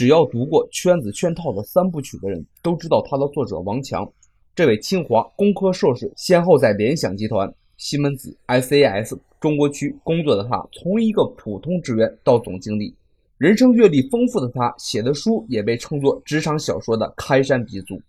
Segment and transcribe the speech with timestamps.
[0.00, 4.10] 只要读过《圈子圈套》的三部曲的人都知道，他的作者王强，
[4.54, 12.94] 这位清华工科硕士，先后在联想集团、西门子、SAS 中国区工作的他，从一个普通职员到总经理，
[13.36, 18.00] 人生阅历丰富的他写的书也被称作职场小说的开山鼻祖。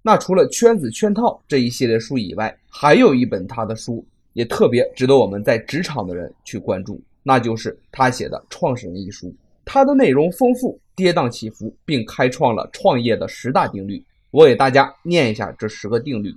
[0.00, 4.02] 那除了《圈子圈套》这一系列书以外，还有一本他的书
[4.32, 9.30] 也特别值得我们在职场的人去关注，那就是他写的《创始人》一书。
[9.66, 14.04] 它的内容丰富，跌宕起伏，并开创了创业的十大定律。
[14.30, 16.34] 我给大家念一下这十个定律：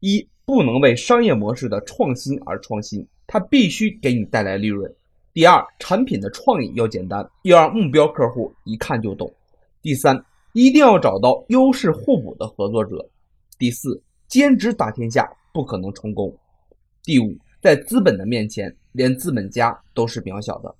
[0.00, 4.92] 一、不能为商业模式的创新而创新，它必须给你带来利润。
[5.32, 9.32] 第二，产品的创意要简单，要让目标客户一看就懂。
[9.82, 13.08] 第三，一定要找到优势互补的合作者。
[13.58, 16.34] 第四，兼职打天下不可能成功。
[17.02, 20.74] 第五，在资本的面前，连资本家都是渺小的。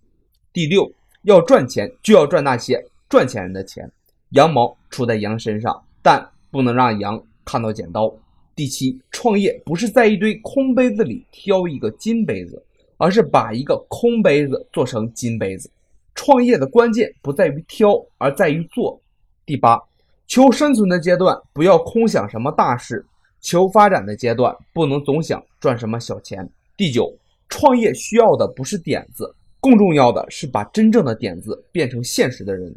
[0.53, 0.93] 第六。
[1.25, 3.91] 要赚钱，就要赚那些赚钱人的钱。
[4.31, 8.13] 羊毛出在羊身上，但不能让羊看到剪刀。
[8.57, 12.61] 第七，创业不是在一堆空杯子里挑一个金杯子，
[12.97, 15.71] 而是把一个空杯子做成金杯子。
[16.15, 19.01] 创业的关键不在于挑，而在于做。
[19.45, 19.81] 第八，
[20.27, 23.05] 求生存的阶段不要空想什么大事，
[23.41, 26.49] 求发展的阶段不能总想赚什么小钱。
[26.77, 27.13] 第九，
[27.49, 29.33] 创业需要的不是点子。
[29.61, 32.75] 更重要的是把真正的点子变成现实的人。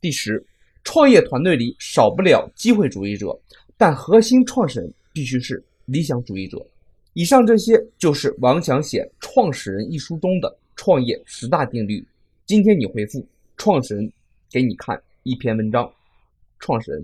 [0.00, 0.44] 第十，
[0.84, 3.38] 创业团队里少不了机会主义者，
[3.76, 6.64] 但核心创始人必须是理想主义者。
[7.14, 12.06] 以上这些就是王强写《创始人》一书中的创业十大定律。
[12.44, 14.12] 今天你回复“创始人”，
[14.52, 15.84] 给你看一篇文章，
[16.58, 17.00] 《创始人》。